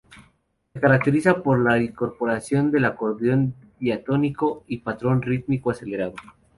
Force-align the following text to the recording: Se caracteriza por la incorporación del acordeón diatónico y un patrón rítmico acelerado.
Se 0.73 0.79
caracteriza 0.79 1.43
por 1.43 1.59
la 1.61 1.77
incorporación 1.77 2.71
del 2.71 2.85
acordeón 2.85 3.53
diatónico 3.79 4.63
y 4.67 4.77
un 4.77 4.83
patrón 4.83 5.21
rítmico 5.21 5.69
acelerado. 5.69 6.15